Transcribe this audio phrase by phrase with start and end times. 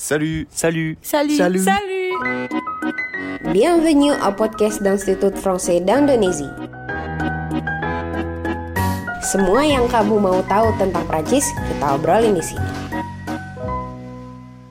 [0.00, 1.36] Salut Salut Salut.
[1.36, 1.60] Salut.
[1.60, 2.16] Salut.
[3.52, 6.48] Bienvenue au podcast d'Institut Français d'Indonésie.
[9.20, 12.70] Semua yang kamu mau tahu tentang Prancis, kita obrolin di sini.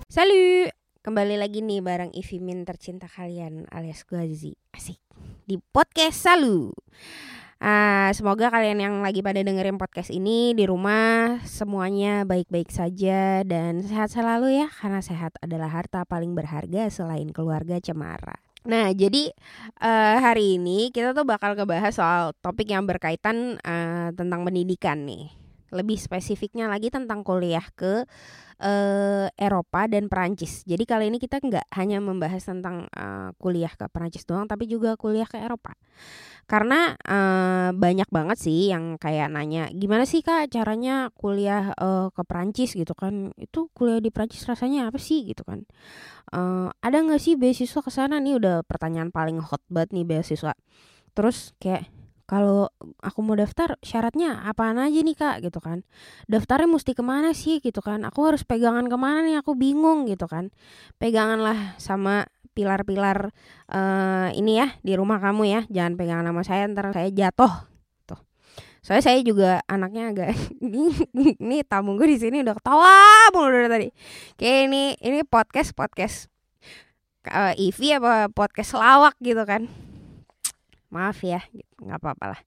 [0.10, 0.73] Salut,
[1.05, 4.98] kembali lagi nih bareng Ivi Min tercinta kalian alias Gazi Asik
[5.46, 6.74] di podcast Salu.
[7.60, 13.83] Ah, semoga kalian yang lagi pada dengerin podcast ini di rumah semuanya baik-baik saja dan
[13.83, 18.40] sehat selalu ya karena sehat adalah harta paling berharga selain keluarga cemara.
[18.64, 19.36] Nah, jadi
[19.76, 25.28] eh, hari ini kita tuh bakal ngebahas soal topik yang berkaitan eh, tentang pendidikan nih.
[25.76, 28.08] Lebih spesifiknya lagi tentang kuliah ke
[28.64, 30.64] eh, Eropa dan Perancis.
[30.64, 34.95] Jadi kali ini kita nggak hanya membahas tentang eh, kuliah ke Perancis doang, tapi juga
[34.95, 35.76] kuliah ke Eropa.
[36.49, 42.22] Karena eh, banyak banget sih yang kayak nanya, gimana sih kak caranya kuliah eh, ke
[42.25, 43.30] Perancis gitu kan?
[43.38, 45.70] Itu kuliah di Perancis rasanya apa sih gitu kan?
[46.34, 48.41] Eh, ada nggak sih beasiswa ke sana nih?
[48.41, 50.58] Udah pertanyaan paling hot banget nih beasiswa.
[51.14, 51.86] Terus kayak
[52.30, 52.69] kalau
[53.02, 55.81] aku mau daftar syaratnya apaan aja nih kak gitu kan
[56.30, 60.06] daftarnya mesti ke mana sih gitu kan aku harus pegangan ke mana nih aku bingung
[60.06, 60.53] gitu kan
[61.02, 63.31] pegangan lah sama pilar-pilar
[63.69, 65.61] eh ini ya di rumah kamu ya.
[65.69, 67.69] Jangan pegangan sama saya ntar saya jatuh
[68.06, 68.19] tuh
[68.80, 70.30] soalnya saya juga anaknya agak
[70.64, 72.95] ini, tamu gue di sini udah ketawa
[73.36, 73.88] mulu dari tadi.
[74.39, 76.31] Kayak ini ini podcast podcast
[77.28, 79.67] eh, Ivi apa podcast lawak gitu kan.
[80.89, 82.41] Maaf ya gitu nggak apa-apa lah.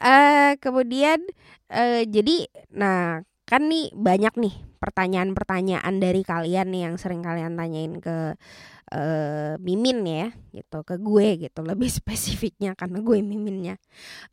[0.00, 1.20] Eh kemudian
[1.68, 7.98] eh jadi nah kan nih banyak nih pertanyaan-pertanyaan dari kalian nih yang sering kalian tanyain
[7.98, 8.38] ke
[8.90, 13.78] eh mimin ya gitu ke gue gitu lebih spesifiknya karena gue miminnya.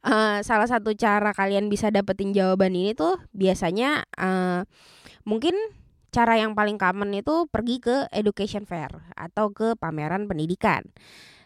[0.02, 4.62] Eh salah satu cara kalian bisa dapetin jawaban ini tuh biasanya eh
[5.24, 5.54] mungkin
[6.10, 10.82] cara yang paling common itu pergi ke education fair atau ke pameran pendidikan.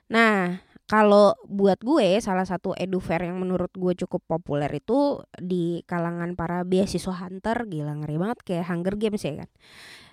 [0.08, 5.80] Nah kalau buat gue salah satu edu fair yang menurut gue cukup populer itu di
[5.88, 9.50] kalangan para beasiswa hunter gila ngeri banget kayak Hunger Games ya kan?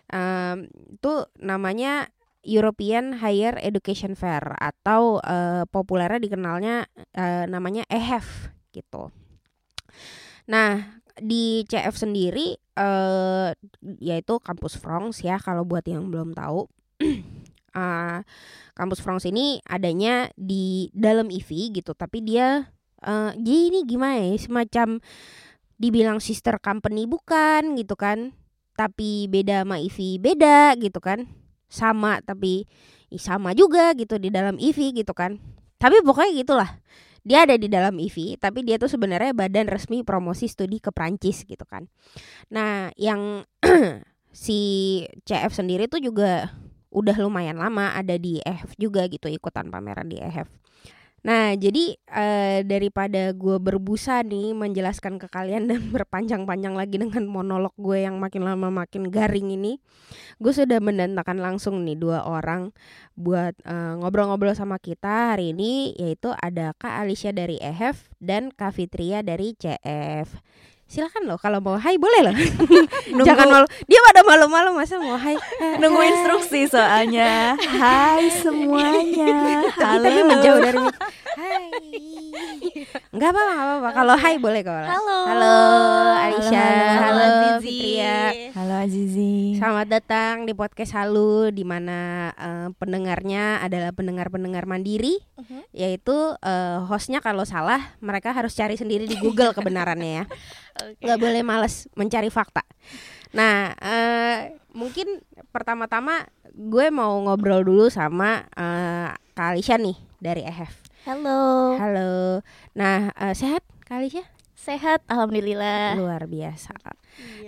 [0.08, 0.58] Em,
[0.94, 1.12] itu
[1.42, 2.08] namanya
[2.48, 9.12] European Higher Education Fair atau eh, populernya dikenalnya eh, namanya EHF gitu.
[10.48, 13.50] Nah di CF sendiri eh
[13.98, 16.64] yaitu kampus France ya kalau buat yang belum tahu
[17.76, 18.26] Ah,
[18.74, 24.34] kampus France ini adanya di dalam IVI gitu tapi dia eh jadi ini gimana ya
[24.40, 24.98] semacam
[25.78, 28.34] dibilang sister company bukan gitu kan
[28.74, 31.30] tapi beda sama IVI beda gitu kan
[31.68, 32.64] sama tapi
[33.12, 35.38] ih, sama juga gitu di dalam IVI gitu kan.
[35.78, 36.70] Tapi pokoknya gitulah.
[37.28, 41.44] Dia ada di dalam IVI tapi dia tuh sebenarnya badan resmi promosi studi ke Prancis
[41.44, 41.84] gitu kan.
[42.48, 43.44] Nah yang
[44.32, 44.58] si
[45.28, 46.56] CF sendiri tuh juga
[46.88, 50.48] udah lumayan lama ada di EHF juga gitu ikutan pameran di EHF.
[51.26, 57.74] Nah jadi eh, daripada gue berbusa nih menjelaskan ke kalian dan berpanjang-panjang lagi dengan monolog
[57.74, 59.82] gue yang makin lama makin garing ini,
[60.38, 62.70] gue sudah mendatangkan langsung nih dua orang
[63.18, 68.78] buat eh, ngobrol-ngobrol sama kita hari ini yaitu ada Kak Alicia dari EHF dan Kak
[68.78, 70.38] Fitria dari CF.
[70.88, 72.34] Silakan loh kalau mau hai boleh loh.
[73.28, 73.66] Jangan malu.
[73.84, 75.36] Dia pada malu-malu masa mau hai.
[75.76, 77.60] Nunggu instruksi soalnya.
[77.60, 79.68] Hai semuanya.
[79.76, 80.00] Halo.
[80.00, 80.80] tapi menjauh dari.
[81.36, 81.68] Hai.
[83.12, 83.88] Enggak apa-apa, enggak apa-apa.
[84.00, 84.72] Kalau hai boleh kok.
[84.72, 85.18] Halo.
[85.28, 85.56] Halo
[86.24, 86.56] Alicia,
[87.04, 87.60] Halo, halo.
[87.60, 88.18] Fitria.
[88.56, 89.60] Halo Azizi.
[89.60, 95.20] Selamat datang di podcast Halu di mana eh, pendengarnya adalah pendengar-pendengar mandiri,
[95.76, 100.26] yaitu eh, hostnya kalau salah mereka harus cari sendiri di Google kebenarannya ya.
[101.02, 102.62] Nggak boleh males mencari fakta.
[103.34, 105.20] Nah, eh, mungkin
[105.52, 106.24] pertama-tama
[106.54, 110.74] gue mau ngobrol dulu sama eh, Kak Alicia nih dari EHF.
[111.06, 111.76] Halo.
[111.76, 112.12] Halo.
[112.74, 114.24] Nah, eh, sehat Kak Alicia?
[114.58, 115.94] Sehat alhamdulillah.
[115.96, 116.74] Luar biasa.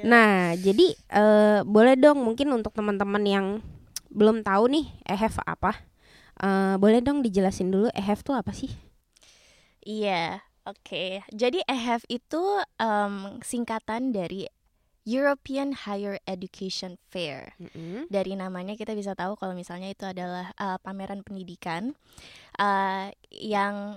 [0.07, 3.47] Nah, jadi eh, boleh dong mungkin untuk teman-teman yang
[4.11, 5.91] belum tahu nih EHF apa?
[6.41, 8.73] eh, boleh dong dijelasin dulu EHF tuh apa sih?
[9.81, 11.27] Iya, oke.
[11.35, 12.43] Jadi EHF itu
[12.79, 14.47] em, singkatan dari
[15.09, 17.57] European Higher Education Fair.
[18.13, 21.97] Dari namanya kita bisa tahu kalau misalnya itu adalah uh, pameran pendidikan
[22.61, 23.97] uh, yang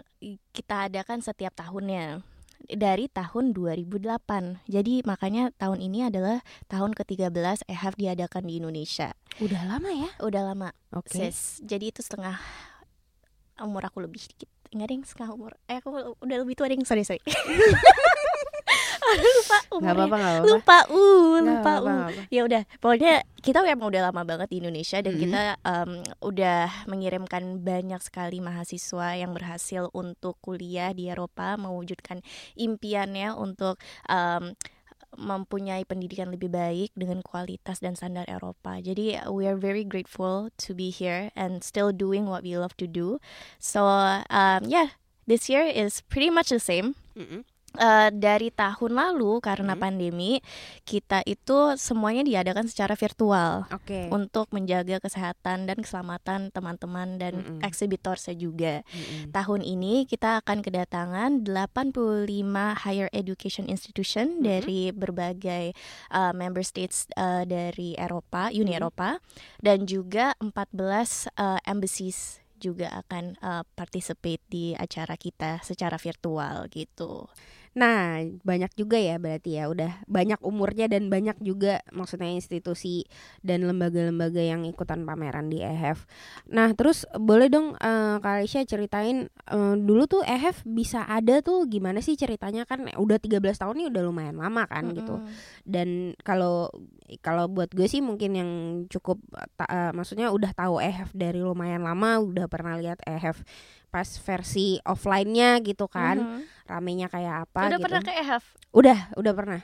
[0.56, 2.24] kita adakan setiap tahunnya
[2.72, 4.64] dari tahun 2008.
[4.72, 6.40] Jadi makanya tahun ini adalah
[6.72, 9.12] tahun ke-13 EHF diadakan di Indonesia.
[9.44, 10.10] Udah lama ya?
[10.24, 11.20] Udah lama, Oke.
[11.20, 11.60] sis.
[11.60, 12.40] Jadi itu setengah
[13.60, 14.50] umur aku lebih dikit.
[14.74, 15.52] Enggak ada yang setengah umur.
[15.64, 17.22] Eh aku udah lebih tua deh, sorry sorry.
[19.14, 19.94] lupa Gak umurnya.
[19.94, 22.22] apa-apa gak apa-apa lupa uh Nggak lupa apa-apa, uh nggak apa.
[22.32, 25.22] ya udah pokoknya kita emang udah lama banget di Indonesia dan Mhm.
[25.22, 25.92] kita em,
[26.24, 32.24] udah mengirimkan banyak sekali mahasiswa yang berhasil untuk kuliah di Eropa mewujudkan
[32.56, 33.78] impiannya untuk
[34.08, 34.56] em,
[35.18, 38.82] mempunyai pendidikan lebih baik dengan kualitas dan standar Eropa.
[38.82, 42.90] Jadi we are very grateful to be here and still doing what we love to
[42.90, 43.22] do.
[43.62, 43.86] So
[44.28, 44.98] um, yeah,
[45.30, 46.98] this year is pretty much the same.
[47.14, 47.46] Mm-mm.
[47.74, 49.82] Eh, dari tahun lalu karena Mhm.
[49.82, 50.32] pandemi
[50.86, 57.66] kita itu semuanya diadakan secara virtual Oke untuk menjaga kesehatan dan keselamatan teman-teman dan Mm-mm.
[57.66, 58.86] eksibitor saya juga.
[58.94, 59.34] Mm-mm.
[59.34, 64.44] Tahun ini kita akan kedatangan 85 higher education institution Mhm.
[64.46, 65.74] dari berbagai
[66.14, 68.80] uh, member states uh, dari Eropa, Uni Mhm.
[68.86, 69.18] Eropa
[69.66, 77.28] dan juga 14 uh, embassies juga akan uh, participate di acara kita secara virtual gitu.
[77.74, 83.10] Nah, banyak juga ya berarti ya udah banyak umurnya dan banyak juga maksudnya institusi
[83.42, 86.06] dan lembaga-lembaga yang ikutan pameran di EHF.
[86.54, 91.66] Nah, terus boleh dong eh, Kak Alicia ceritain eh, dulu tuh EHF bisa ada tuh
[91.66, 95.18] gimana sih ceritanya kan udah 13 tahun nih udah lumayan lama kan gitu.
[95.18, 95.34] Mm-mm.
[95.66, 96.70] Dan kalau
[97.26, 98.52] kalau buat gue sih mungkin yang
[98.86, 99.18] cukup
[99.58, 103.42] ta- eh, maksudnya udah tahu EHF dari lumayan lama, udah pernah lihat EHF
[103.94, 106.18] pas versi offline-nya gitu kan.
[106.18, 106.42] Mhm.
[106.66, 107.86] Ramenya kayak apa Udah gitu.
[107.86, 108.44] pernah ke EHF?
[108.74, 109.62] Udah, udah pernah.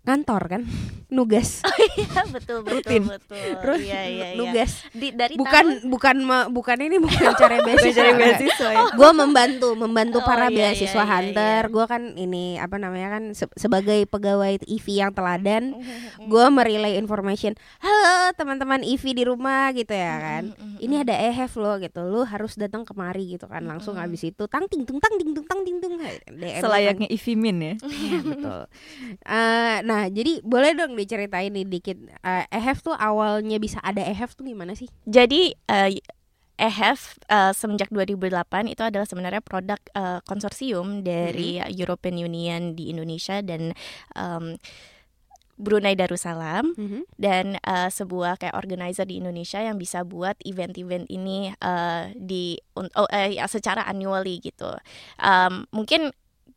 [0.00, 0.62] Kantor kan,
[1.16, 1.60] nugas,
[1.94, 3.02] Iya betul betul Rutin.
[3.04, 3.44] betul.
[3.60, 4.36] Terus iya iya iya.
[4.36, 4.84] nugas.
[4.90, 8.12] Di, dari Bukan, bukan, ma- bukan ini bukan cari beasiswa.
[8.12, 8.82] Beasiswa ya.
[8.98, 11.62] Gue membantu, membantu Oh, para iya, beasiswa iya, iya, hunter.
[11.62, 11.70] iya.
[11.70, 16.96] Gue kan ini apa namanya kan se- sebagai pegawai IV yang teladan, tahun gue merelay
[16.96, 17.52] information.
[17.78, 20.42] Halo teman-teman IV di rumah gitu ya kan.
[20.78, 23.60] Ini ada EHF loh gitu, lu harus datang kemari gitu kan.
[23.60, 26.00] Langsung habis itu tang ting tung tang ting tung tang ting tung.
[26.32, 27.74] Selayaknya Ivimin ya.
[27.82, 28.60] Iya betul.
[29.20, 31.96] Eh, nah jadi boleh dong diceritain nih dikit.
[32.20, 34.92] Eh, EHF tuh awalnya bisa ada EHF tuh gimana sih?
[35.08, 35.96] Jadi eh,
[36.58, 43.40] EHF eh, semenjak 2008 itu adalah sebenarnya produk eh, konsorsium dari European Union di Indonesia
[43.40, 43.72] dan
[44.12, 44.60] em,
[45.58, 46.70] Brunei Darussalam
[47.18, 53.10] dan eh, sebuah kayak organizer di Indonesia yang bisa buat event-event ini eh, di oh,
[53.10, 54.70] eh, ya, secara annually gitu.
[55.18, 56.14] Em, mungkin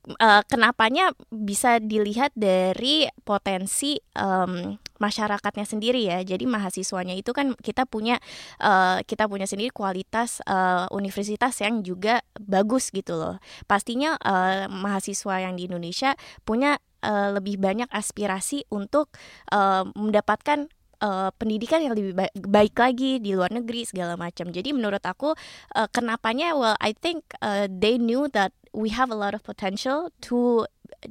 [0.07, 6.21] eh, kenapanya bisa dilihat dari potensi em, masyarakatnya sendiri ya.
[6.21, 8.17] Jadi mahasiswanya itu kan kita punya
[8.61, 13.35] eh, kita punya sendiri kualitas eh, universitas yang juga bagus gitu loh.
[13.69, 16.13] Pastinya eh, mahasiswa yang di Indonesia
[16.45, 19.13] punya eh, lebih banyak aspirasi untuk
[19.53, 20.69] eh, mendapatkan
[21.01, 24.49] eh, pendidikan yang lebih ba- baik lagi di luar negeri segala macam.
[24.53, 25.33] Jadi menurut aku
[25.77, 30.11] eh, kenapanya well I think eh, they knew that we have a lot of potential
[30.31, 30.65] to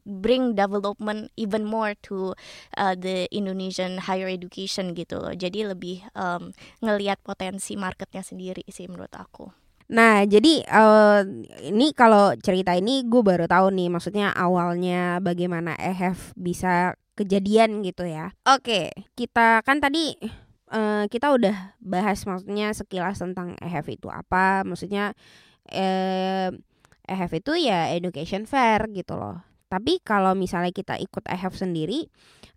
[0.06, 2.34] bring development even more to
[2.76, 5.34] uh, the Indonesian higher education gitu loh.
[5.34, 6.54] Jadi lebih um,
[6.84, 9.50] ngelihat potensi marketnya sendiri sih menurut aku.
[9.90, 11.20] Nah jadi eh,
[11.66, 18.06] ini kalau cerita ini gue baru tahu nih maksudnya awalnya bagaimana EHF bisa kejadian gitu
[18.06, 18.30] ya.
[18.46, 20.14] Oke kita kan tadi
[20.70, 24.62] eh, kita udah bahas maksudnya sekilas tentang EHF itu apa.
[24.62, 25.10] Maksudnya
[25.66, 26.54] eh,
[27.10, 29.42] EHF itu ya education fair gitu loh.
[29.70, 32.06] Tapi kalau misalnya kita ikut EHF sendiri,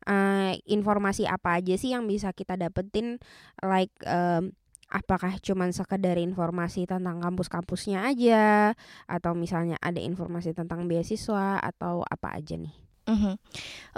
[0.06, 3.22] eh, informasi apa aja sih yang bisa kita dapetin
[3.62, 4.54] like em,
[4.94, 8.78] apakah cuman sekedar informasi tentang kampus-kampusnya aja
[9.10, 12.74] atau misalnya ada informasi tentang beasiswa atau apa aja nih?
[13.10, 13.36] Mhm.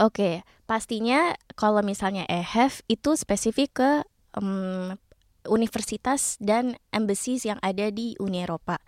[0.02, 3.92] Oke, pastinya kalau misalnya EHF itu spesifik ke
[4.40, 4.98] em,
[5.46, 8.82] universitas dan embassies yang ada di Uni Eropa.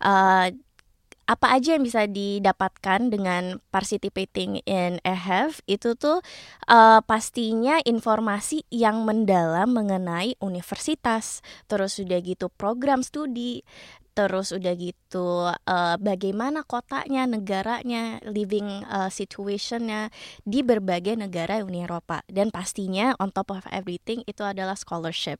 [0.00, 0.56] Eh,
[1.30, 6.18] apa aja yang bisa didapatkan dengan participating in EHF itu tuh
[6.66, 11.38] eh, pastinya informasi yang mendalam mengenai universitas,
[11.70, 13.62] terus udah gitu program studi,
[14.10, 20.10] terus udah gitu eh, bagaimana kotanya, negaranya, living eh, situationnya
[20.42, 22.26] di berbagai negara Uni Eropa.
[22.26, 25.38] Dan pastinya on top of everything itu adalah scholarship.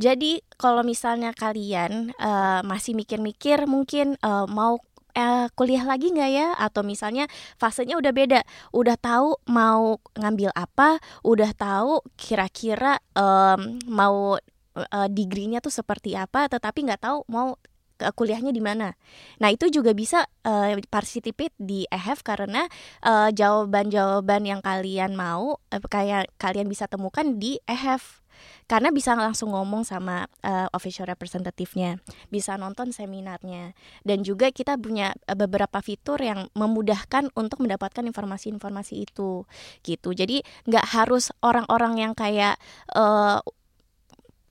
[0.00, 4.80] Jadi kalau misalnya kalian eh, masih mikir-mikir mungkin eh, mau
[5.16, 6.48] eh, kuliah lagi nggak ya?
[6.60, 8.40] Atau misalnya fasenya udah beda.
[8.76, 14.36] Udah tahu mau ngambil apa udah tahu kira-kira em, mau
[14.76, 17.56] eh, degree-nya tuh seperti apa tetapi nggak tahu mau
[17.96, 18.92] kuliahnya di mana.
[19.40, 22.68] Nah itu juga bisa eh, participate di EHF karena
[23.00, 28.25] eh, jawaban-jawaban yang kalian mau eh, kayak kalian bisa temukan di EHF
[28.66, 33.72] karena bisa langsung ngomong sama uh, official representatifnya bisa nonton seminarnya.
[34.02, 39.46] Dan juga kita punya uh, beberapa fitur yang memudahkan untuk mendapatkan informasi-informasi itu
[39.86, 40.10] gitu.
[40.12, 42.58] Jadi nggak harus orang-orang yang kayak
[42.94, 43.40] uh,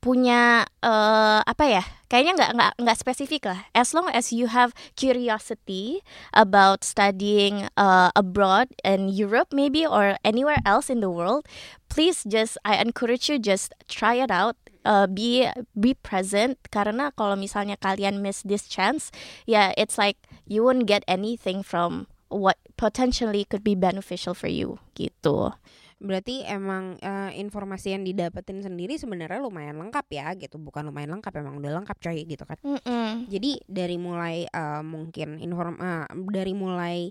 [0.06, 3.66] punya uh, apa ya kayaknya nggak nggak nggak spesifik lah.
[3.74, 10.62] As long as you have curiosity about studying uh, abroad in Europe maybe or anywhere
[10.62, 11.42] else in the world
[11.90, 14.54] please just I encourage you just try it out.
[14.86, 16.62] Uh, be be present.
[16.70, 19.10] Karena kalau misalnya kalian miss this chance
[19.42, 24.46] ya yeah, it's like you won't get anything from what potentially could be beneficial for
[24.46, 25.54] you gitu
[25.96, 31.32] berarti emang uh, informasi yang didapetin sendiri sebenarnya lumayan lengkap ya gitu bukan lumayan lengkap
[31.40, 33.10] emang udah lengkap coy gitu kan mm -mm.
[33.32, 37.08] jadi dari mulai uh, mungkin inform uh, dari mulai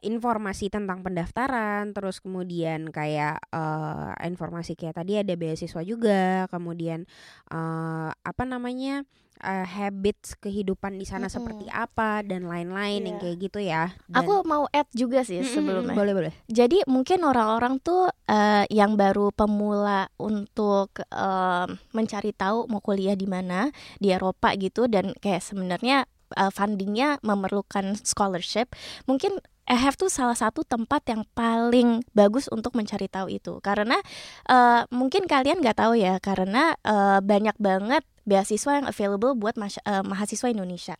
[0.00, 7.02] informasi tentang pendaftaran terus kemudian kayak uh, informasi kayak tadi ada beasiswa juga kemudian
[7.50, 9.02] uh, apa namanya
[9.42, 11.34] uh, habits kehidupan di sana mm -hmm.
[11.34, 13.08] seperti apa dan lain-lain yeah.
[13.08, 13.22] yang iya.
[13.22, 13.84] kayak gitu ya.
[14.06, 15.96] Dan, Aku mau add juga sih mm -hmm, sebelumnya.
[15.96, 16.32] Boleh boleh.
[16.50, 23.26] Jadi mungkin orang-orang tuh uh, yang baru pemula untuk uh, mencari tahu mau kuliah di
[23.26, 23.70] mana
[24.02, 28.74] di Eropa gitu dan kayak sebenarnya uh, fundingnya memerlukan scholarship.
[29.06, 29.38] Mungkin
[29.68, 33.60] EHF tuh salah satu tempat yang paling bagus untuk mencari tahu itu.
[33.60, 34.00] Karena
[34.48, 40.04] uh, mungkin kalian nggak tahu ya karena uh, banyak banget beasiswa yang available buat uh,
[40.04, 40.96] mahasiswa Indonesia.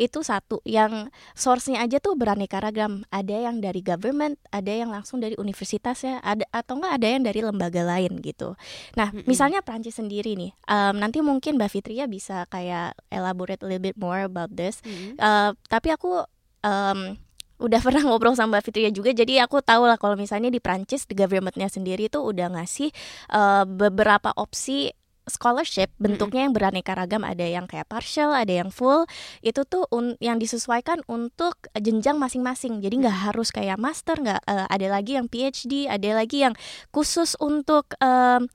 [0.00, 3.04] Itu satu yang source-nya aja tuh beraneka ragam.
[3.12, 7.22] Ada yang dari government ada yang langsung dari universitas ya ada atau enggak ada yang
[7.28, 8.56] dari lembaga lain gitu.
[8.96, 9.28] Nah mm -hmm.
[9.28, 13.96] misalnya Prancis sendiri nih um, nanti mungkin Mbak Fitria bisa kayak elaborate a little bit
[14.00, 14.80] more about this.
[14.84, 15.12] Mm -hmm.
[15.20, 16.24] uh, tapi aku
[16.64, 17.20] um,
[17.58, 21.04] udah pernah ngobrol sama Mbak Fitria juga jadi aku tahu lah kalau misalnya di Prancis
[21.04, 22.90] di governmentnya sendiri tuh udah ngasih
[23.34, 24.94] uh, beberapa opsi
[25.28, 27.22] scholarship bentuknya yang beraneka ragam.
[27.22, 29.04] Ada yang kayak partial ada yang full.
[29.44, 32.80] Itu tuh un yang disesuaikan untuk jenjang masing-masing.
[32.80, 36.56] Jadi nggak harus kayak master nggak uh, ada lagi yang PhD ada lagi yang
[36.90, 38.48] khusus untuk um,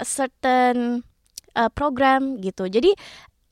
[0.00, 1.04] certain
[1.58, 2.70] uh, program gitu.
[2.70, 2.94] Jadi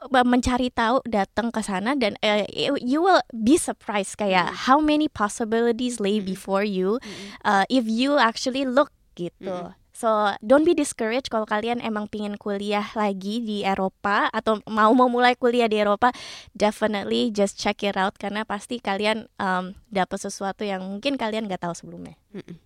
[0.06, 2.46] mencari tahu datang ke sana dan uh,
[2.78, 4.70] you will be surprised kayak mm.
[4.70, 6.26] how many possibilities lay mm.
[6.26, 7.02] before you
[7.42, 9.74] uh, if you actually look gitu.
[9.74, 9.74] Mm.
[9.98, 15.34] So don't be discouraged kalau kalian emang pingin kuliah lagi di Eropa atau mau memulai
[15.34, 16.14] kuliah di Eropa,
[16.54, 21.66] definitely just check it out karena pasti kalian um, dapat sesuatu yang mungkin kalian nggak
[21.66, 22.14] tahu sebelumnya.
[22.30, 22.56] Mm -mm.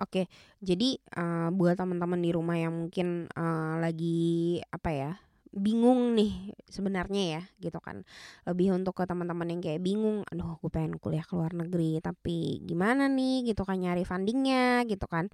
[0.00, 0.24] Oke, okay,
[0.62, 5.12] jadi uh, buat teman-teman di rumah yang mungkin uh, lagi apa ya
[5.50, 8.06] bingung nih sebenarnya ya gitu kan.
[8.46, 12.62] Lebih untuk ke teman-teman yang kayak bingung aduh gue pengen kuliah ke luar negeri tapi
[12.64, 13.50] gimana nih?
[13.50, 15.28] Gitu kan nyari fundingnya gitu kan.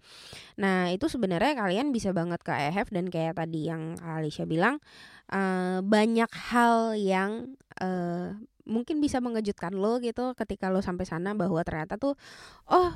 [0.61, 4.81] Nah itu sebenarnya kalian bisa banget ke EHF dan kayak tadi yang Alicia bilang
[5.31, 8.35] uh, banyak hal yang uh,
[8.67, 12.19] mungkin bisa mengejutkan lo gitu ketika lo sampai sana bahwa ternyata tuh
[12.67, 12.91] oh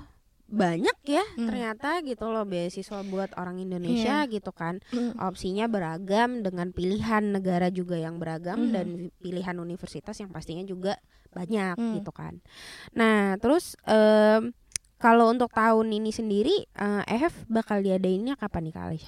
[0.51, 1.47] banyak ya hmm.
[1.47, 4.31] ternyata gitu loh beasiswa buat orang Indonesia yeah.
[4.31, 5.23] gitu kan hmm.
[5.23, 8.73] opsinya beragam dengan pilihan negara juga yang beragam hmm.
[8.75, 8.87] dan
[9.23, 10.99] pilihan universitas yang pastinya juga
[11.31, 11.95] banyak hmm.
[12.03, 12.43] gitu kan
[12.91, 14.51] nah terus um,
[14.99, 19.01] kalau untuk tahun ini sendiri uh, EF bakal diadainnya kapan nih kali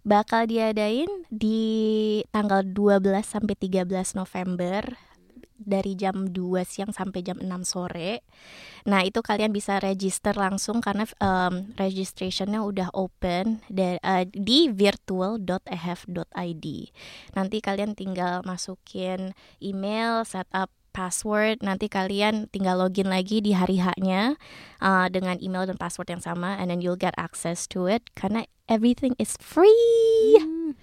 [0.00, 1.60] bakal diadain di
[2.32, 4.96] tanggal 12 sampai 13 November
[5.70, 8.26] dari jam 2 siang sampai jam 6 sore.
[8.90, 16.66] Nah, itu kalian bisa register langsung karena um, registrationnya udah open di, uh, di virtual.ehf.id.
[17.38, 19.30] Nanti kalian tinggal masukin
[19.62, 24.34] email, setup password nanti kalian tinggal login lagi di hari haknya
[24.82, 28.44] uh, dengan email dan password yang sama and then you'll get access to it karena
[28.66, 30.74] everything is free hmm.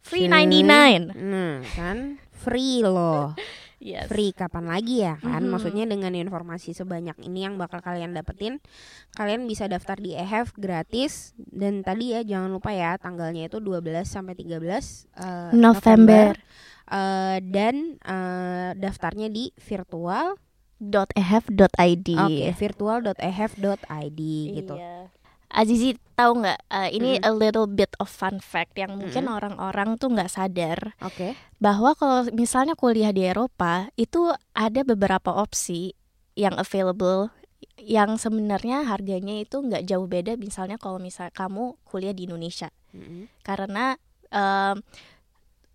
[0.00, 3.36] free 99 nah kan free loh
[3.84, 4.08] yes.
[4.08, 5.52] free kapan lagi ya kan mm -hmm.
[5.52, 8.64] maksudnya dengan informasi sebanyak ini yang bakal kalian dapetin
[9.12, 14.08] kalian bisa daftar di EHF gratis dan tadi ya jangan lupa ya tanggalnya itu 12
[14.08, 16.32] sampai 13 uh, November, November.
[16.84, 20.36] Uh, dan uh, daftarnya di virtual
[20.84, 22.08] .ehf.id.
[22.18, 24.20] Oke, okay, virtual.ehf.id
[24.52, 24.74] gitu.
[24.76, 25.08] Iya.
[25.54, 27.26] Azizi tahu nggak uh, ini mm.
[27.26, 29.98] a little bit of fun fact yang mungkin orang-orang mm.
[30.02, 31.38] tuh nggak sadar okay.
[31.62, 35.94] bahwa kalau misalnya kuliah di Eropa itu ada beberapa opsi
[36.34, 37.30] yang available
[37.78, 43.02] yang sebenarnya harganya itu nggak jauh beda misalnya kalau misal kamu kuliah di Indonesia mm
[43.02, 43.22] -hmm.
[43.46, 43.94] karena
[44.34, 44.74] uh,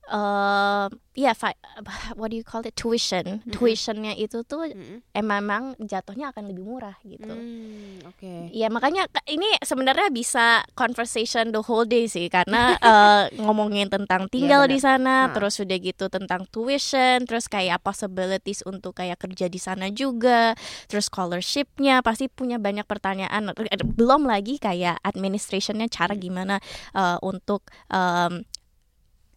[0.10, 1.54] uh, ya yeah,
[2.20, 3.51] what do you call it tuition Mm-mm.
[3.51, 5.04] tuitionnya itu tuh Mm-mm.
[5.12, 8.50] eh, memang jatuhnya akan lebih murah gitu Hmm, Oke.
[8.51, 14.66] Ya makanya ini sebenarnya bisa conversation the whole day sih karena eh, ngomongin tentang tinggal
[14.66, 14.74] benar.
[14.74, 15.34] di sana, Ha.
[15.36, 20.56] terus udah gitu tentang tuition, terus kayak possibilities untuk kayak kerja di sana juga,
[20.88, 23.51] terus scholarshipnya pasti punya banyak pertanyaan.
[23.94, 26.58] Belum lagi kayak administrationnya cara gimana
[26.96, 28.44] eh, untuk em,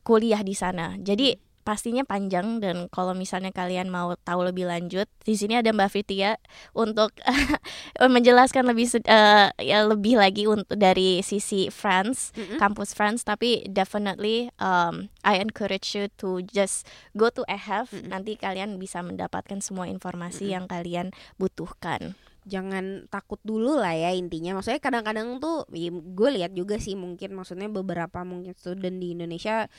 [0.02, 0.98] kuliah di sana.
[0.98, 5.90] Jadi pastinya panjang dan kalau misalnya kalian mau tahu lebih lanjut di sini ada Mbak
[5.94, 6.36] Fitia
[6.74, 7.14] untuk
[8.14, 12.58] menjelaskan lebih eh, ya lebih lagi untuk dari sisi France Mm-mm.
[12.58, 18.10] kampus France tapi definitely um, I encourage you to just go to EHF Mm-mm.
[18.10, 24.58] nanti kalian bisa mendapatkan semua informasi yang kalian butuhkan jangan takut dulu lah ya intinya.
[24.58, 29.70] Maksudnya kadang-kadang tuh gue lihat juga sih mungkin maksudnya beberapa mungkin student di Indonesia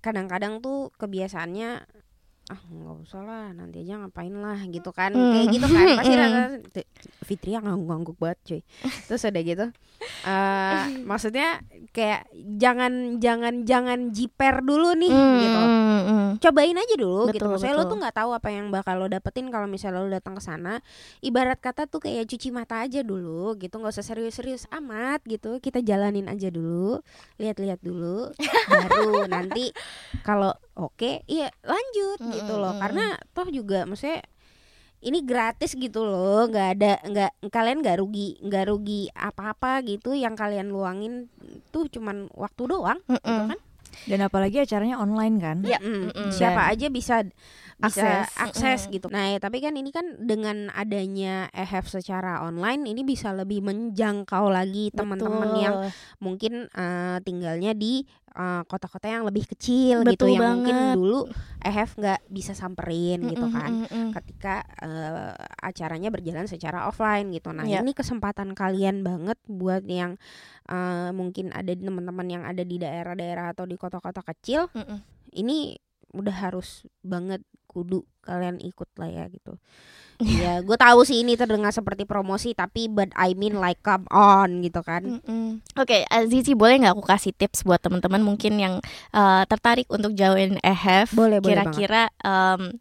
[0.00, 1.84] kadang-kadang tuh kebiasaannya
[2.50, 5.14] ah nggak usah lah nanti aja ngapain lah gitu kan.
[5.14, 5.30] Hmm.
[5.38, 6.22] kayak gitu kan pasti Hmm.
[6.26, 6.40] rasa
[7.22, 8.60] Fitri yang ngangguk-ngangguk banget cuy.
[9.06, 9.66] Terus ada gitu
[10.24, 11.60] eh maksudnya
[11.92, 15.60] kayak jangan jangan jangan jiper dulu nih gitu.
[15.60, 16.28] Mm, mm.
[16.40, 17.36] cobain aja dulu gitu.
[17.36, 20.34] Betul, maksudnya lo tuh nggak tahu apa yang bakal lo dapetin kalau misalnya lo datang
[20.36, 20.80] ke sana.
[21.20, 23.76] Ibarat kata tuh kayak cuci mata aja dulu gitu.
[23.76, 25.60] Nggak usah serius-serius amat gitu.
[25.60, 27.04] Kita jalanin aja dulu
[27.36, 28.32] lihat-lihat dulu
[28.72, 29.72] baru nanti
[30.24, 34.22] kalau oke iya lanjut gitu loh karena toh juga maksudnya
[35.00, 40.36] ini gratis gitu loh nggak ada nggak kalian nggak rugi nggak rugi apa-apa gitu yang
[40.36, 41.32] kalian luangin
[41.72, 43.48] tuh cuman waktu doang gitu Mm-mm.
[43.56, 43.60] kan
[44.06, 45.56] Dan apalagi acaranya online kan?
[45.66, 45.76] Ya.
[45.82, 46.30] Mm, Mm-mm.
[46.30, 47.26] siapa aja bisa
[47.74, 48.38] bisa Akses.
[48.38, 48.94] akses Mm-mm.
[48.96, 49.06] gitu.
[49.10, 54.46] Nah, ya, tapi kan ini kan dengan adanya EHF secara online ini bisa lebih menjangkau
[54.46, 55.74] lagi teman-teman yang
[56.22, 60.94] mungkin eh, tinggalnya di eh, kota-kota yang lebih kecil gitu Betul yang mungkin banget.
[60.94, 61.20] dulu
[61.60, 63.84] EHF nggak bisa samperin gitu kan.
[63.84, 64.10] mm-mm.
[64.12, 67.50] Ketika eh, acaranya berjalan secara offline gitu.
[67.50, 67.82] Nah, Ya.
[67.82, 70.14] ini kesempatan kalian banget buat yang
[70.66, 74.98] eh, mungkin ada teman-teman yang ada di daerah-daerah atau di kota-kota kecil Mm-mm.
[75.32, 75.74] ini
[76.10, 79.54] udah harus banget kudu kalian ikut lah ya gitu.
[80.20, 84.60] ya, gue tahu sih ini terdengar seperti promosi tapi but I mean like come on
[84.60, 85.22] gitu kan.
[85.78, 88.74] Oke, Azizi boleh nggak aku kasih tips buat teman-teman mungkin yang
[89.16, 91.16] uh, tertarik untuk join EHF?
[91.16, 92.76] Boleh, boleh Kira-kira um,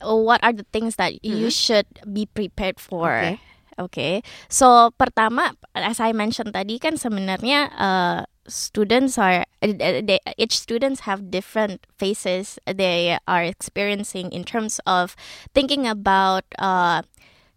[0.00, 1.52] what are the things that you Mm-mm.
[1.52, 3.10] should be prepared for?
[3.10, 3.42] Oke.
[3.76, 10.58] Oke, so pertama, as I mentioned tadi kan sebenarnya uh, students are uh, they, each
[10.58, 15.14] students have different phases they are experiencing in terms of
[15.54, 17.02] thinking about uh,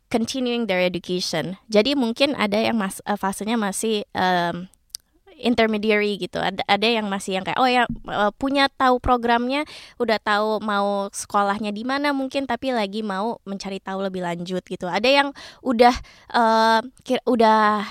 [0.10, 1.62] continuing their education.
[1.70, 4.68] Jadi mungkin ada yang mas uh, fasenya masih um,
[5.40, 6.42] intermediary gitu.
[6.42, 9.64] Ada ada yang masih yang kayak oh ya uh, punya tahu programnya,
[10.02, 14.86] udah tahu mau sekolahnya di mana mungkin tapi lagi mau mencari tahu lebih lanjut gitu.
[14.86, 15.28] Ada yang
[15.64, 15.96] udah
[16.36, 17.88] uh, kira, udah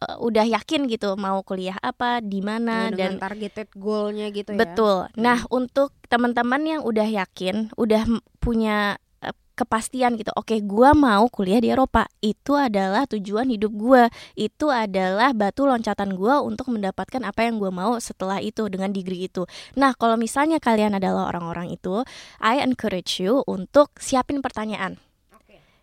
[0.00, 4.58] uh, udah yakin gitu mau kuliah apa di mana Nah, dan targeted goalnya gitu ya.
[4.58, 5.10] Betul.
[5.20, 8.06] Nah, untuk teman-teman yang udah yakin, udah
[8.40, 10.32] punya eh, kepastian gitu.
[10.38, 12.08] Oke, gua mau kuliah di Eropa.
[12.24, 14.08] Itu adalah tujuan hidup gua.
[14.38, 19.28] Itu adalah batu loncatan gua untuk mendapatkan apa yang gua mau setelah itu dengan degree
[19.28, 19.44] itu.
[19.76, 22.06] Nah, kalau misalnya kalian adalah orang-orang itu,
[22.40, 24.96] I encourage you untuk siapin pertanyaan.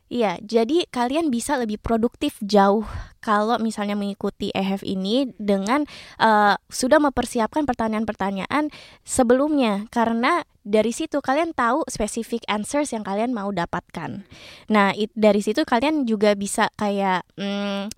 [0.08, 2.88] Iya, jadi kalian bisa lebih produktif jauh
[3.28, 5.84] kalau misalnya mengikuti EHF ini dengan
[6.24, 8.72] eh, sudah mempersiapkan pertanyaan-pertanyaan
[9.04, 14.24] sebelumnya karena dari situ kalian tahu specific answers yang kalian mau dapatkan.
[14.72, 17.92] Nah, it- dari situ kalian juga bisa kayak mm,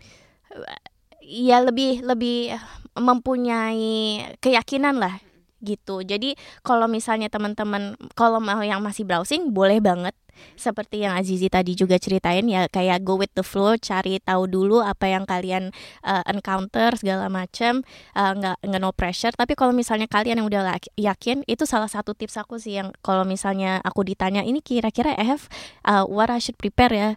[1.22, 2.54] ya lebih lebih
[2.98, 5.22] mempunyai keyakinan lah
[5.60, 6.02] gitu.
[6.02, 10.16] Jadi kalau misalnya teman-teman kalau mau yang masih browsing boleh banget
[10.56, 14.84] seperti yang Azizi tadi juga ceritain ya kayak go with the flow cari tahu dulu
[14.84, 15.72] apa yang kalian
[16.06, 17.82] uh, encounter segala macam
[18.16, 19.34] uh, nggak nggak no pressure.
[19.34, 23.24] Tapi kalau misalnya kalian yang udah yakin itu salah satu tips aku sih yang kalau
[23.24, 25.48] misalnya aku ditanya ini kira-kira I have
[25.86, 27.10] uh, what I should prepare ya?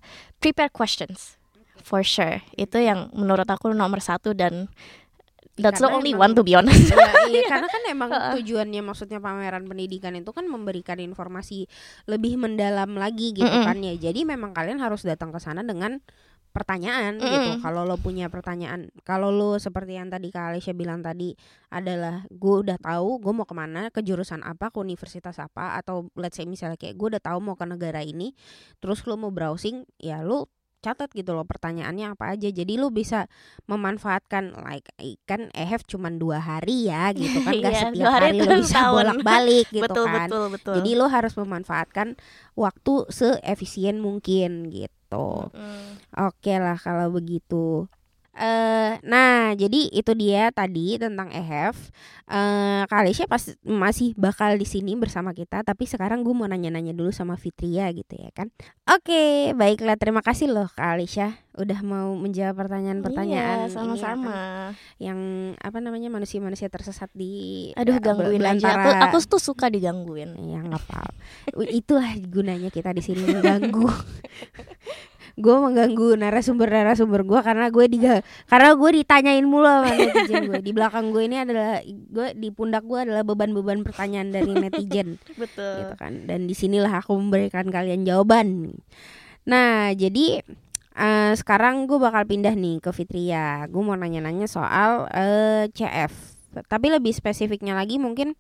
[0.43, 1.39] Prepare questions
[1.83, 2.41] for sure.
[2.55, 4.71] Itu yang menurut aku nomor satu dan
[5.61, 8.11] that's the Karena only emang- one to be honest Iya, iya, karena kan emang
[8.41, 11.69] tujuannya maksudnya pameran pendidikan itu kan memberikan informasi
[12.09, 13.69] lebih mendalam lagi gitu Mm-mm.
[13.69, 13.95] kan ya.
[13.97, 16.01] Jadi memang kalian harus datang ke sana dengan
[16.53, 17.33] pertanyaan gitu.
[17.33, 17.65] Mm-mm.
[17.65, 21.33] Kalau lo punya pertanyaan, kalau lo seperti yang tadi Kak Alicia bilang tadi
[21.69, 26.13] adalah gue udah tahu gue mau ke mana, ke jurusan apa, ke universitas apa, atau
[26.13, 28.37] let's say misalnya kayak gue udah tahu mau ke negara ini,
[28.85, 32.51] terus lo mau browsing, ya lo catat gitu loh pertanyaannya apa aja.
[32.51, 33.31] Jadi lu bisa
[33.71, 34.91] memanfaatkan like
[35.25, 38.81] kan EHF cuma dua hari ya gitu kan gak Iya, setiap hari hari lu bisa
[38.91, 40.29] bolak balik gitu betul kan.
[40.29, 40.75] betul betul.
[40.83, 42.09] Jadi lu harus memanfaatkan
[42.59, 45.49] waktu seefisien mungkin gitu.
[45.55, 46.03] Mm.
[46.29, 47.87] Oke lah kalau begitu.
[48.33, 51.77] Eh, nah jadi itu dia tadi tentang EHF.
[52.33, 57.13] Eh, Kalisha pas masih bakal di sini bersama kita, tapi sekarang gue mau nanya-nanya dulu
[57.13, 58.49] sama Fitria gitu ya kan.
[58.89, 64.33] Oke, baiklah terima kasih loh Kalisha udah mau menjawab pertanyaan-pertanyaan Iya, ya sama-sama.
[64.33, 64.73] kan.
[64.97, 65.21] yang
[65.61, 68.73] apa namanya manusia-manusia tersesat di Aduh eh, gangguin aja.
[68.81, 70.33] Aku, aku tuh suka digangguin.
[70.49, 71.13] Ya apa.
[71.69, 73.85] Itulah gunanya kita di sini mengganggu.
[75.39, 78.15] gue mengganggu narasumber narasumber gue karena gue diga
[78.49, 82.85] karena gue ditanyain mulu sama netizen gue di belakang gue ini adalah gue di pundak
[82.85, 85.17] gue adalah beban-beban pertanyaan dari netizen.
[85.41, 85.87] Betul.
[85.87, 86.29] gitu kan.
[86.29, 88.77] Dan di sinilah aku memberikan kalian jawaban.
[89.49, 90.45] Nah jadi
[90.97, 93.65] eh, sekarang gue bakal pindah nih ke Fitria.
[93.73, 96.33] Gue mau nanya-nanya soal eh, CF
[96.69, 98.37] tapi lebih spesifiknya lagi mungkin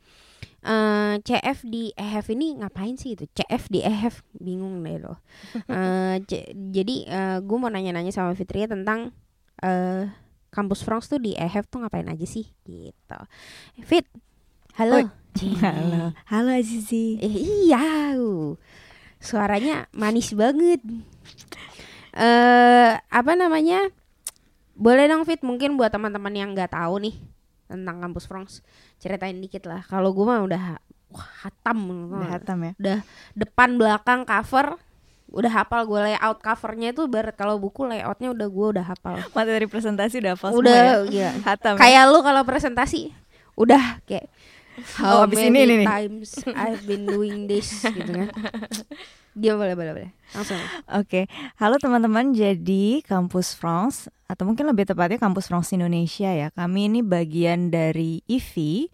[0.62, 5.18] eh, CF di EHF ini ngapain sih itu CF di EHF bingung deh loh
[5.66, 9.10] Eh, C- jadi eh, gue mau nanya-nanya sama Fitria tentang
[9.58, 10.06] eh,
[10.48, 13.18] kampus France tuh di EHF tuh ngapain aja sih gitu
[13.82, 14.06] Fit
[14.76, 15.02] halo.
[15.64, 17.16] Halo, halo Azizi.
[17.16, 18.52] Eh, iya, uh.
[19.16, 20.84] suaranya manis banget.
[22.12, 23.88] Eh, apa namanya?
[24.76, 27.16] Boleh dong Fit, mungkin buat teman-teman yang nggak tahu nih
[27.72, 28.60] tentang kampus France,
[29.00, 29.80] ceritain dikit lah.
[29.88, 30.62] Kalau gue mah udah
[31.08, 31.78] wah, hatam,
[32.12, 32.72] Udah hatam ya.
[33.32, 34.76] depan belakang cover
[35.32, 39.64] udah hafal gue layout covernya itu barat kalau buku layoutnya udah gue udah hafal Materi
[39.64, 40.96] presentasi udah hafal semua udah ya.
[41.08, 41.30] iya.
[41.40, 41.74] Hatam.
[41.74, 41.80] ya?
[41.80, 43.16] kayak lu kalau presentasi
[43.56, 44.28] udah kayak
[44.98, 48.28] how Oh, abis many ini nih times I've been doing this gitu kan
[49.40, 50.60] dia boleh boleh boleh langsung
[50.92, 52.36] Oke, halo teman-teman.
[52.36, 56.48] Jadi Kampus France atau mungkin lebih tepatnya Kampus France Indonesia ya.
[56.52, 58.88] Kami ini bagian dari IFI,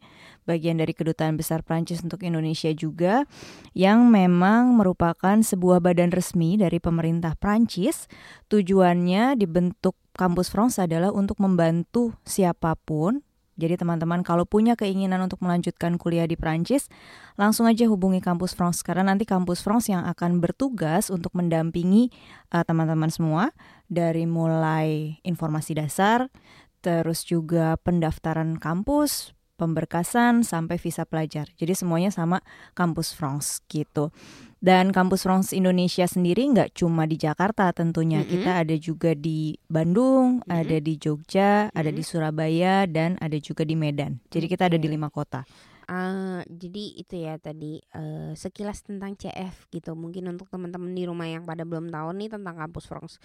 [0.47, 3.27] bagian dari Kedutaan Besar Prancis untuk Indonesia juga
[3.75, 8.07] yang memang merupakan sebuah badan resmi dari pemerintah Prancis.
[8.51, 13.23] Tujuannya dibentuk Kampus France adalah untuk membantu siapa pun
[13.59, 16.87] jadi teman-teman kalau punya keinginan untuk melanjutkan kuliah di Prancis,
[17.35, 22.15] langsung aja hubungi Kampus France karena nanti Kampus France yang akan bertugas untuk mendampingi
[22.55, 23.51] uh, teman-teman semua
[23.91, 26.31] dari mulai informasi dasar,
[26.79, 31.51] terus juga pendaftaran kampus, pemberkasan sampai visa pelajar.
[31.59, 32.39] Jadi semuanya sama
[32.79, 34.15] Kampus France gitu.
[34.59, 38.23] Dan Kampus France Indonesia sendiri nggak cuma di Jakarta tentunya.
[38.23, 38.31] Mm-mm.
[38.31, 40.51] Kita ada juga di Bandung, Mm-mm.
[40.51, 42.03] ada di Jogja, ada di.
[42.03, 44.19] Surabaya dan ada juga di Medan.
[44.33, 45.45] Jadi kita ada di lima kota.
[45.89, 51.25] Eh, jadi itu ya tadi eh, sekilas tentang CF gitu mungkin untuk teman-teman di rumah
[51.25, 53.17] yang pada belum tahu nih tentang kampus France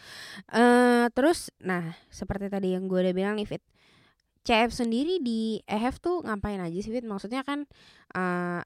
[0.48, 3.60] eh terus nah seperti tadi yang gue udah bilang nih Fit
[4.44, 7.08] CF sendiri di EHF tuh ngapain aja sih Fit?
[7.08, 7.64] Maksudnya kan
[8.14, 8.62] eh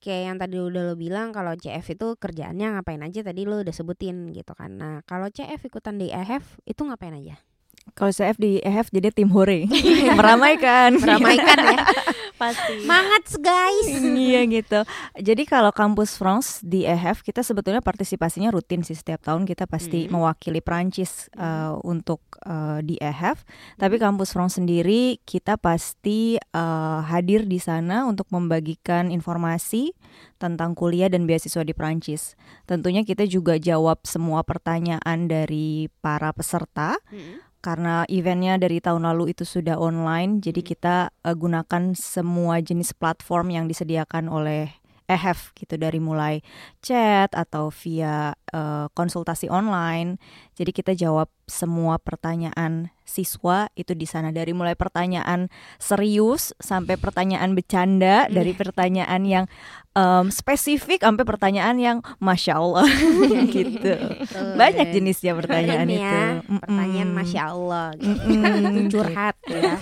[0.00, 3.74] kayak yang tadi udah lo bilang kalau CF itu kerjaannya ngapain aja tadi lo udah
[3.76, 4.80] sebutin gitu kan.
[4.80, 7.36] Nah kalau CF ikutan di EHF itu ngapain aja?
[7.96, 9.64] Kalau CF di EHF jadi tim hore,
[10.18, 10.96] meramaikan.
[11.00, 11.78] meramaikan ya
[12.38, 12.80] Pasti.
[12.80, 13.86] semangat guys
[14.30, 14.86] iya gitu.
[15.14, 20.06] Jadi kalau kampus France di EHF kita sebetulnya partisipasinya rutin sih setiap tahun kita pasti
[20.06, 20.14] Mhm.
[20.14, 23.42] mewakili Prancis uh, untuk uh, di EHF.
[23.76, 29.90] Tapi kampus France sendiri kita pasti uh, hadir di sana untuk membagikan informasi
[30.38, 32.38] tentang kuliah dan beasiswa di Prancis.
[32.64, 37.47] Tentunya kita juga jawab semua pertanyaan dari para peserta Mm-mm.
[37.58, 40.68] Karena eventnya dari tahun lalu itu sudah online, jadi Hmm.
[40.68, 44.70] kita uh, gunakan semua jenis platform yang disediakan oleh
[45.08, 46.44] EHF gitu dari mulai
[46.84, 50.16] chat atau via uh, konsultasi online.
[50.54, 55.48] Jadi kita jawab semua pertanyaan siswa itu di sana dari mulai pertanyaan
[55.80, 59.44] serius sampai pertanyaan bercanda, dari pertanyaan yang
[59.96, 62.84] um, spesifik sampai pertanyaan yang masya Allah
[63.54, 63.96] gitu.
[64.28, 66.04] Tuh, Banyak jenisnya pertanyaan keren itu.
[66.04, 66.20] ya,
[66.60, 68.28] pertanyaan masya Allah gitu.
[68.92, 69.80] Curhat ya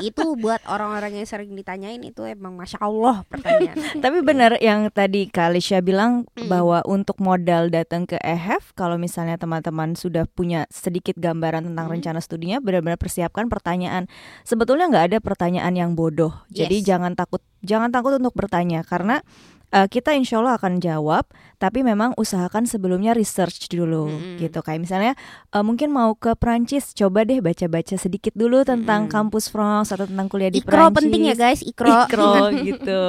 [0.00, 5.28] itu buat orang-orang yang sering ditanyain itu emang masya Allah pertanyaan Tapi benar yang tadi
[5.28, 6.48] Kalisha bilang Mm.
[6.48, 11.94] bahwa untuk modal datang ke EHF kalau misalnya teman-teman sudah punya sedikit gambaran tentang Mm.
[11.98, 14.06] rencana studinya benar-benar persiapkan pertanyaan.
[14.46, 16.30] Sebetulnya nggak ada pertanyaan yang bodoh.
[16.54, 16.86] Jadi Yes.
[16.86, 19.26] jangan takut jangan takut untuk bertanya karena
[19.74, 21.26] uh, kita insya Allah akan jawab
[21.60, 24.36] tapi memang usahakan sebelumnya research dulu mm-hmm.
[24.40, 25.12] gitu kayak misalnya
[25.54, 29.14] uh, mungkin mau ke Prancis coba deh baca-baca sedikit dulu tentang mm-hmm.
[29.14, 32.34] kampus France atau tentang kuliah di ikro Prancis penting ya guys ikro ikro
[32.68, 33.00] gitu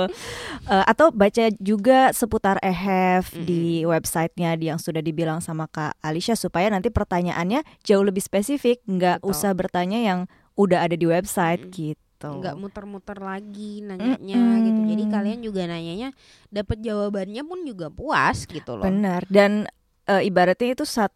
[0.69, 3.45] uh, atau baca juga seputar EHF mm-hmm.
[3.45, 9.23] di websitenya yang sudah dibilang sama Kak Alicia supaya nanti pertanyaannya jauh lebih spesifik nggak
[9.25, 10.19] usah bertanya yang
[10.59, 11.77] udah ada di website mm-hmm.
[11.95, 14.65] gitu gitu nggak muter-muter lagi nanyanya mm -hmm.
[14.65, 14.81] gitu.
[14.93, 16.09] Jadi kalian juga nanyanya
[16.53, 18.85] dapat jawabannya pun juga puas gitu loh.
[18.85, 19.25] Benar.
[19.25, 19.65] Dan
[20.05, 21.09] e, ibaratnya itu saat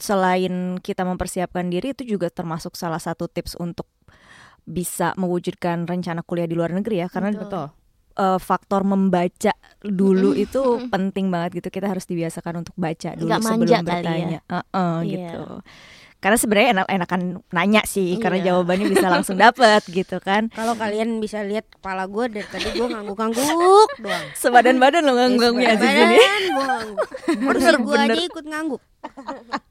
[0.00, 3.88] selain kita mempersiapkan diri itu juga termasuk salah satu tips untuk
[4.68, 7.08] bisa mewujudkan rencana kuliah di luar negeri ya.
[7.08, 7.72] Karena betul.
[8.20, 10.60] Uh, faktor membaca dulu itu
[10.92, 11.68] penting banget gitu.
[11.72, 14.52] Kita harus dibiasakan untuk baca dulu Gak sebelum bertanya ya.
[14.52, 15.16] uh -uh, yeah.
[15.16, 15.44] gitu
[16.20, 18.20] karena sebenarnya enak enakan nanya sih iya.
[18.20, 20.52] karena jawabannya bisa langsung dapet gitu kan.
[20.52, 24.26] Kalau kalian bisa lihat kepala gue dari tadi gue ngangguk-ngangguk doang.
[24.36, 26.18] Sebadan badan lo ngangguk-ngangguknya aja sini
[27.40, 27.74] bener.
[27.80, 28.82] gue aja ikut ngangguk.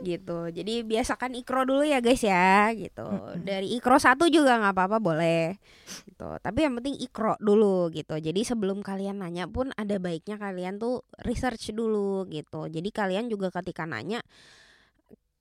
[0.00, 0.38] Gitu.
[0.54, 2.70] Jadi biasakan ikro dulu ya guys ya.
[2.72, 3.04] Gitu.
[3.42, 5.58] Dari ikro satu juga nggak apa-apa boleh.
[6.06, 6.28] Gitu.
[6.38, 8.16] Tapi yang penting ikro dulu gitu.
[8.16, 12.70] Jadi sebelum kalian nanya pun ada baiknya kalian tuh research dulu gitu.
[12.70, 14.22] Jadi kalian juga ketika nanya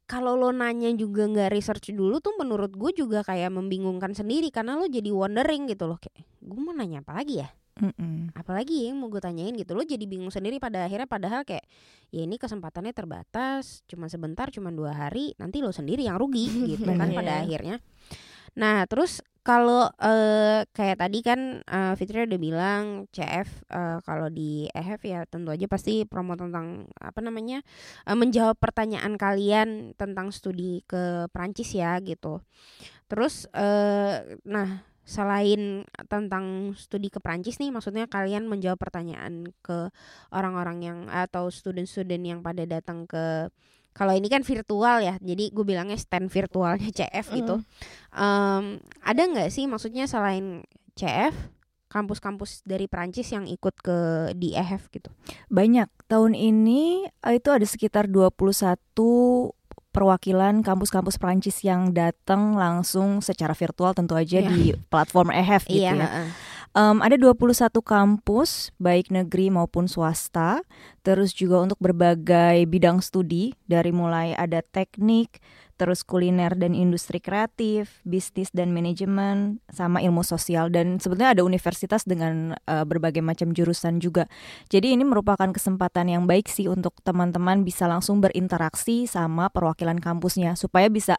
[0.09, 4.73] kalau lo nanya juga nggak research dulu tuh menurut gue juga kayak membingungkan sendiri karena
[4.73, 7.49] lo jadi wondering gitu loh kayak gue mau nanya apa lagi ya?
[7.79, 8.35] Mm-mm.
[8.35, 11.63] apalagi yang mau gue tanyain gitu lo jadi bingung sendiri pada akhirnya padahal kayak
[12.11, 16.91] ya ini kesempatannya terbatas cuma sebentar cuma dua hari nanti lo sendiri yang rugi gitu
[16.99, 17.79] kan pada akhirnya
[18.59, 24.27] Nah, terus kalau uh, kayak tadi kan uh, Fitri udah bilang CF uh, eh, kalau
[24.27, 27.63] di EHF ya tentu aja pasti promo tentang apa namanya
[28.05, 32.43] uh, menjawab pertanyaan kalian tentang studi ke Prancis ya gitu.
[33.09, 39.89] Terus uh, nah selain tentang studi ke Prancis nih maksudnya kalian menjawab pertanyaan ke
[40.29, 43.49] orang-orang yang atau student-student yang pada datang ke
[43.99, 47.35] kalau ini kan virtual ya jadi gue bilangnya stand virtualnya CF mm.
[47.43, 47.55] gitu
[48.15, 50.63] um, ada nggak sih maksudnya selain
[50.95, 51.35] CF
[51.91, 55.11] kampus-kampus dari Prancis yang ikut ke di EHF gitu
[55.51, 58.79] banyak tahun ini eh, itu ada sekitar 21
[59.89, 64.47] perwakilan kampus-kampus Prancis yang datang langsung secara virtual tentu aja yeah.
[64.47, 66.07] di platform EHF gitu yeah, ya.
[66.07, 66.29] Uh.
[66.77, 70.61] Um, ada 21 kampus baik negeri maupun swasta,
[71.01, 75.41] terus juga untuk berbagai bidang studi dari mulai ada teknik,
[75.79, 82.03] terus kuliner dan industri kreatif, bisnis dan manajemen, sama ilmu sosial dan sebetulnya ada universitas
[82.03, 84.27] dengan uh, berbagai macam jurusan juga.
[84.67, 90.59] Jadi ini merupakan kesempatan yang baik sih untuk teman-teman bisa langsung berinteraksi sama perwakilan kampusnya
[90.59, 91.15] supaya bisa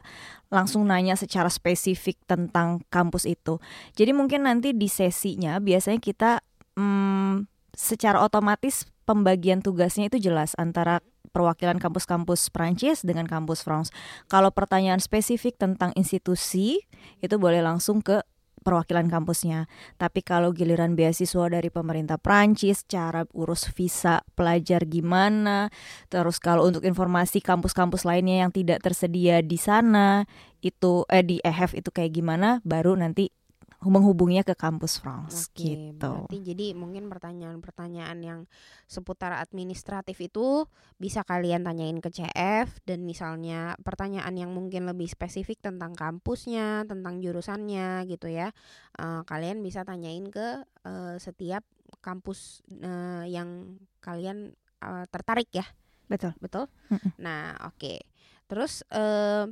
[0.53, 3.57] langsung nanya secara spesifik tentang kampus itu.
[3.97, 6.45] Jadi mungkin nanti di sesinya biasanya kita
[6.77, 13.89] hmm, secara otomatis pembagian tugasnya itu jelas antara perwakilan kampus-kampus Prancis dengan kampus France.
[14.27, 16.83] Kalau pertanyaan spesifik tentang institusi
[17.23, 18.21] itu boleh langsung ke
[18.61, 19.65] perwakilan kampusnya.
[19.97, 25.73] Tapi kalau giliran beasiswa dari pemerintah Prancis, cara urus visa pelajar gimana,
[26.07, 30.29] terus kalau untuk informasi kampus-kampus lainnya yang tidak tersedia di sana,
[30.61, 33.33] itu eh di EHF itu kayak gimana, baru nanti
[33.81, 36.29] menghubunginya ke kampus France Oke, gitu.
[36.29, 38.39] Berarti jadi mungkin pertanyaan-pertanyaan yang
[38.85, 40.69] seputar administratif itu
[41.01, 47.17] bisa kalian tanyain ke CF dan misalnya pertanyaan yang mungkin lebih spesifik tentang kampusnya, tentang
[47.25, 48.53] jurusannya gitu ya.
[49.01, 51.65] Uh, kalian bisa tanyain ke uh, setiap
[52.05, 54.53] kampus uh, yang kalian
[54.85, 55.65] uh, tertarik ya.
[56.05, 56.37] Betul.
[56.37, 56.69] Betul.
[57.17, 57.81] Nah, oke.
[57.81, 57.99] Okay.
[58.45, 59.47] Terus uh,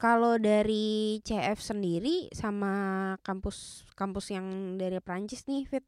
[0.00, 2.72] kalau dari CF sendiri sama
[3.20, 5.84] kampus-kampus yang dari Prancis nih, Fit,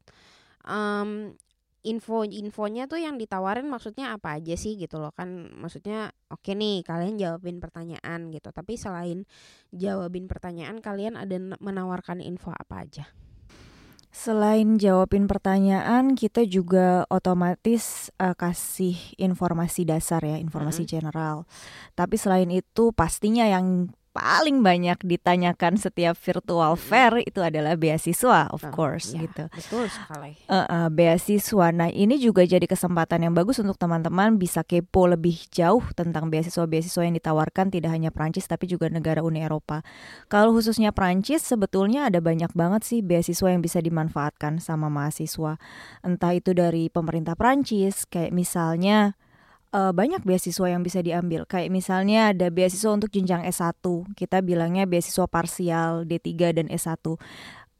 [0.69, 1.33] um,
[1.83, 6.79] info-infonya tuh yang ditawarin maksudnya apa aja sih gitu loh kan maksudnya oke okay nih
[6.79, 9.27] kalian jawabin pertanyaan gitu tapi selain
[9.75, 13.05] jawabin pertanyaan kalian ada menawarkan info apa aja
[14.13, 20.93] Selain jawabin pertanyaan, kita juga otomatis uh, kasih informasi dasar ya, informasi mm -hmm.
[20.93, 21.37] general.
[21.97, 28.61] Tapi selain itu pastinya yang paling banyak ditanyakan setiap virtual fair itu adalah beasiswa of
[28.69, 29.49] course ya, gitu.
[29.49, 30.37] Betul sekali.
[30.45, 31.73] Uh, uh, beasiswa.
[31.73, 37.01] Nah, ini juga jadi kesempatan yang bagus untuk teman-teman bisa kepo lebih jauh tentang beasiswa-beasiswa
[37.01, 39.81] yang ditawarkan tidak hanya Prancis tapi juga negara Uni Eropa.
[40.29, 45.57] Kalau khususnya Prancis sebetulnya ada banyak banget sih beasiswa yang bisa dimanfaatkan sama mahasiswa.
[46.05, 49.17] Entah itu dari pemerintah Prancis kayak misalnya
[49.73, 51.43] uh, banyak beasiswa yang bisa diambil.
[51.49, 53.81] Kayak misalnya ada beasiswa untuk jenjang S1.
[54.13, 56.29] Kita bilangnya beasiswa parsial D3
[56.63, 57.17] dan S1.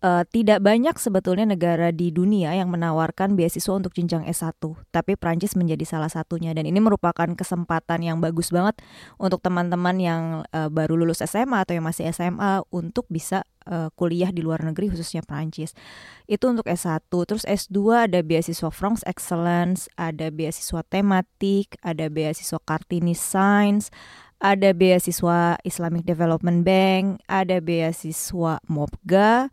[0.03, 4.59] uh, tidak banyak sebetulnya negara di dunia yang menawarkan beasiswa untuk jenjang S1,
[4.91, 8.83] tapi Prancis menjadi salah satunya dan ini merupakan kesempatan yang bagus banget
[9.15, 14.29] untuk teman-teman yang uh, baru lulus SMA atau yang masih SMA untuk bisa uh, kuliah
[14.29, 15.75] di luar negeri khususnya Prancis.
[16.25, 17.07] Itu untuk S1.
[17.07, 23.91] Terus S2 ada beasiswa France Excellence, ada beasiswa tematik, ada beasiswa Kartini Science,
[24.43, 29.47] ada beasiswa Islamic Development Bank, ada beasiswa MOPGA,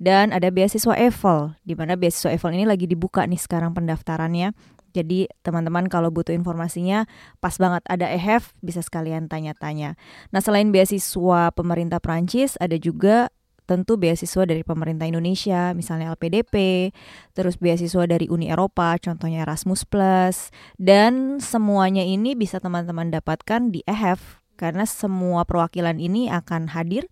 [0.00, 4.56] dan ada beasiswa EVEL, di mana beasiswa EVEL ini lagi dibuka nih sekarang pendaftarannya.
[4.90, 7.06] Jadi teman-teman kalau butuh informasinya
[7.38, 9.94] pas banget ada EHF bisa sekalian tanya-tanya.
[10.34, 13.30] Nah selain beasiswa pemerintah Prancis ada juga
[13.70, 16.90] tentu beasiswa dari pemerintah Indonesia, misalnya LPDP,
[17.38, 23.86] terus beasiswa dari Uni Eropa, contohnya Erasmus Plus, dan semuanya ini bisa teman-teman dapatkan di
[23.86, 27.06] EHF karena semua perwakilan ini akan hadir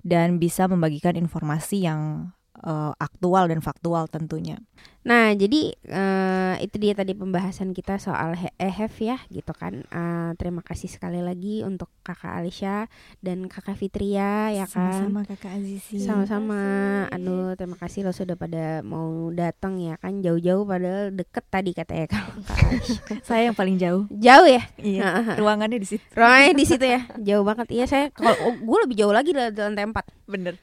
[0.00, 4.58] dan bisa membagikan informasi yang uh, aktual dan faktual tentunya.
[5.08, 9.80] Nah, jadi uh, itu dia tadi pembahasan kita soal EHF ya, gitu kan.
[9.88, 12.92] Uh, terima kasih sekali lagi untuk Kakak Alicia
[13.24, 15.08] dan Kakak Fitria ya kan.
[15.08, 16.04] Sama-sama Kakak Azizi.
[16.04, 16.60] Sama-sama.
[17.08, 22.06] Aduh, terima kasih lo sudah pada mau datang ya kan jauh-jauh padahal deket tadi katanya
[22.12, 22.70] Kakak
[23.28, 24.04] saya yang paling jauh.
[24.12, 24.60] Jauh ya?
[24.76, 25.40] Iya.
[25.40, 26.04] ruangannya di situ.
[26.12, 27.08] Ruangannya di situ ya.
[27.16, 27.72] Jauh banget.
[27.72, 30.28] Iya, saya kalau oh, gue lebih jauh lagi di lantai 4.
[30.28, 30.60] Bener.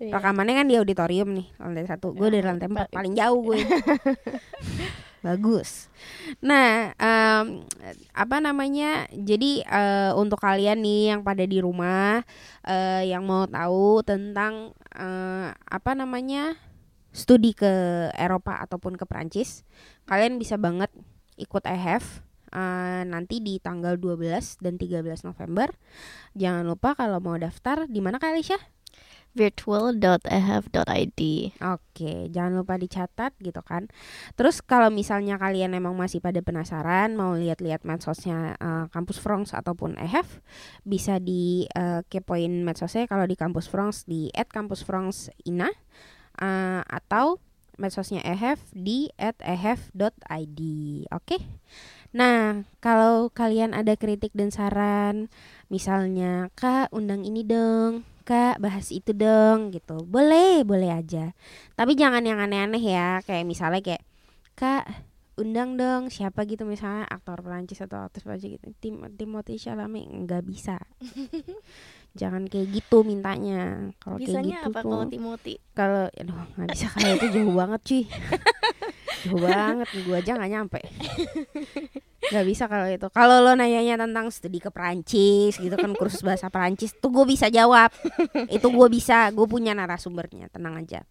[0.00, 0.16] Iya.
[0.16, 2.16] Rekamannya kan di auditorium nih lantai satu.
[2.16, 3.60] Gue dari lantai empat paling jauh gue.
[5.26, 5.92] Bagus.
[6.40, 7.68] Nah, um,
[8.16, 9.04] apa namanya?
[9.12, 12.24] Jadi uh, untuk kalian nih yang pada di rumah
[12.64, 16.56] uh, yang mau tahu tentang uh, apa namanya
[17.12, 17.68] studi ke
[18.16, 19.68] Eropa ataupun ke Prancis,
[20.08, 20.88] kalian bisa banget
[21.36, 22.24] ikut EHF
[22.56, 25.68] uh, nanti di tanggal 12 dan 13 November.
[26.32, 28.79] Jangan lupa kalau mau daftar di mana kali Alicia?
[29.30, 31.20] virtual.ehf.id.
[31.62, 33.86] Oke, jangan lupa dicatat gitu kan.
[34.34, 39.94] Terus kalau misalnya kalian emang masih pada penasaran mau lihat-lihat medsosnya uh, Kampus France ataupun
[39.98, 40.42] EHF,
[40.82, 45.70] bisa di uh, kepoin medsosnya kalau di Kampus France di @kampusfranceina
[46.42, 47.38] uh, atau
[47.80, 50.60] medsosnya EHF di @ehf.id.
[51.14, 51.38] Oke.
[52.10, 55.30] Nah, kalau kalian ada kritik dan saran,
[55.70, 60.06] misalnya Kak undang ini dong kak bahas itu dong gitu.
[60.06, 61.34] Boleh boleh aja.
[61.74, 63.18] Tapi jangan yang aneh-aneh ya.
[63.26, 64.06] Kayak misalnya kayak
[64.54, 64.86] kak
[65.34, 66.62] undang dong siapa gitu.
[66.62, 68.70] Misalnya aktor Perancis atau aktris Perancis gitu.
[68.78, 70.78] Tim Timothy Chalamet nggak bisa.
[72.20, 73.90] Jangan kayak gitu mintanya.
[73.98, 75.58] Kalau kayak gitu apa kalau Timothy?
[75.74, 76.86] Kalau aduh nggak bisa.
[76.94, 78.02] Kayak itu jauh banget cuy
[79.24, 80.80] jauh banget gue aja nggak nyampe.
[82.30, 83.08] Nggak bisa kalau itu.
[83.10, 87.48] Kalau lo nanyanya tentang studi ke Perancis gitu kan kursus bahasa Perancis tuh gue bisa
[87.48, 87.90] jawab.
[88.52, 91.02] Itu gue bisa gue punya narasumbernya tenang aja.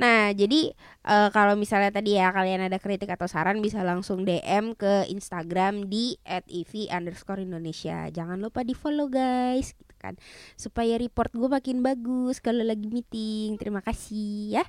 [0.00, 0.72] Nah jadi
[1.04, 5.86] uh, kalau misalnya tadi ya kalian ada kritik atau saran bisa langsung DM ke Instagram
[5.88, 10.16] di @iv underscore Indonesia jangan lupa di follow guys gitu kan.
[10.56, 13.60] Supaya report gue makin bagus kalau lagi meeting.
[13.60, 14.64] Terima kasih ya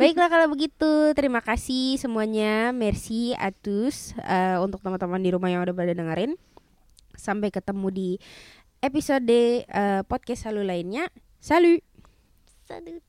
[0.00, 2.72] Baiklah kalau begitu, terima kasih semuanya.
[2.72, 6.38] Merci atus uh, untuk teman-teman di rumah yang udah pada dengerin.
[7.16, 8.10] Sampai ketemu di
[8.80, 11.12] episode uh, podcast Salu lainnya.
[11.40, 11.84] Salut.
[12.64, 13.04] Salut.